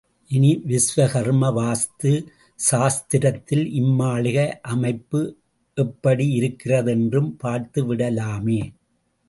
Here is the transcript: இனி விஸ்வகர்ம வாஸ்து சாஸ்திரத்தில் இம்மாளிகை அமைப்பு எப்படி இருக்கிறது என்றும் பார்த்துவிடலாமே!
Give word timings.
இனி 0.31 0.51
விஸ்வகர்ம 0.65 1.49
வாஸ்து 1.57 2.11
சாஸ்திரத்தில் 2.59 3.65
இம்மாளிகை 3.79 4.47
அமைப்பு 4.67 5.21
எப்படி 5.77 6.27
இருக்கிறது 6.31 6.91
என்றும் 6.91 7.37
பார்த்துவிடலாமே! 7.43 8.61